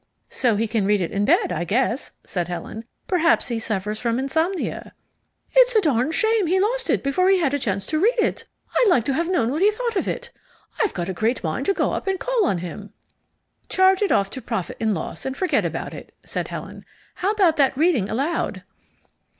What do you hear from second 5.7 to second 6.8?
a darn shame he